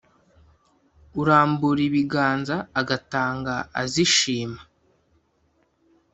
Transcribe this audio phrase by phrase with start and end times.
[1.21, 4.61] Urambura ibiganza agatanga azishima,